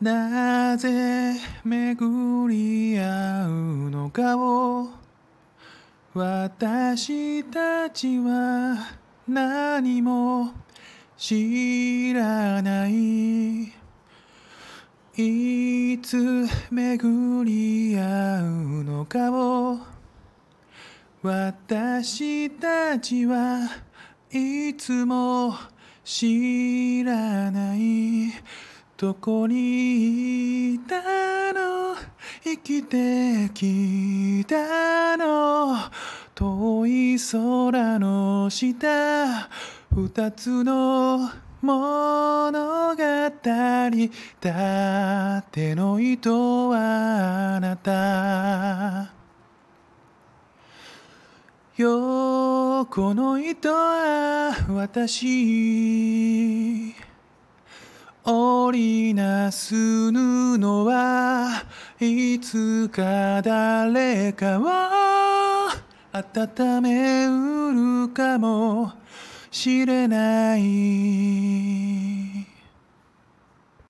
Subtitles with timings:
[0.00, 4.90] なぜ巡り合うのかを
[6.14, 8.76] 私たちは
[9.26, 10.52] 何も
[11.16, 13.72] 知らない。
[15.16, 19.78] いつ巡り合うのかを
[21.24, 23.68] 私たちは
[24.30, 25.56] いつも
[26.04, 27.27] 知らない。
[29.00, 30.96] どこにいた
[31.52, 31.94] の？
[32.42, 35.76] 生きてきたの？
[36.34, 39.48] 遠い空の下。
[39.94, 41.30] 二つの
[41.62, 43.02] 物語。
[44.40, 49.12] だっての糸はあなた。
[51.76, 55.68] 横の糸は私。
[58.68, 59.74] 織りなす
[60.12, 61.62] 布は
[61.98, 64.64] いつか誰かを
[66.12, 68.92] 温めうるかも
[69.50, 71.77] しれない。